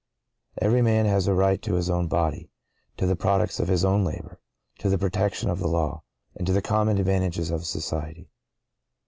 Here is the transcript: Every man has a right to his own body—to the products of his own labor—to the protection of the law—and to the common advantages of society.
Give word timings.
Every 0.57 0.81
man 0.81 1.05
has 1.05 1.27
a 1.27 1.33
right 1.35 1.61
to 1.61 1.75
his 1.75 1.87
own 1.87 2.07
body—to 2.07 3.05
the 3.05 3.15
products 3.15 3.59
of 3.59 3.67
his 3.67 3.85
own 3.85 4.03
labor—to 4.03 4.89
the 4.89 4.97
protection 4.97 5.47
of 5.51 5.59
the 5.59 5.67
law—and 5.67 6.47
to 6.47 6.53
the 6.53 6.61
common 6.63 6.97
advantages 6.97 7.51
of 7.51 7.65
society. 7.67 8.27